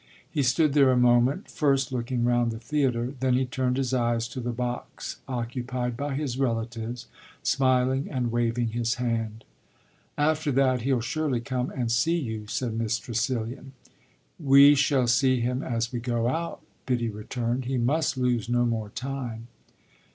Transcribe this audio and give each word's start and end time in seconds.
He 0.31 0.41
stood 0.41 0.73
there 0.73 0.89
a 0.91 0.97
moment, 0.97 1.47
first 1.47 1.91
looking 1.91 2.23
round 2.25 2.49
the 2.51 2.57
theatre; 2.57 3.13
then 3.19 3.35
he 3.35 3.45
turned 3.45 3.77
his 3.77 3.93
eyes 3.93 4.27
to 4.29 4.39
the 4.41 4.49
box 4.51 5.17
occupied 5.27 5.95
by 5.95 6.15
his 6.15 6.39
relatives, 6.39 7.05
smiling 7.43 8.07
and 8.09 8.31
waving 8.31 8.69
his 8.69 8.95
hand. 8.95 9.43
"After 10.17 10.51
that 10.53 10.81
he'll 10.81 11.01
surely 11.01 11.39
come 11.39 11.69
and 11.69 11.91
see 11.91 12.17
you," 12.17 12.47
said 12.47 12.73
Miss 12.79 12.97
Tressilian. 12.97 13.73
"We 14.39 14.73
shall 14.73 15.05
see 15.05 15.39
him 15.39 15.61
as 15.61 15.91
we 15.91 15.99
go 15.99 16.27
out," 16.29 16.61
Biddy 16.87 17.09
returned: 17.09 17.65
"he 17.65 17.77
must 17.77 18.17
lose 18.17 18.49
no 18.49 18.65
more 18.65 18.89
time." 18.89 19.49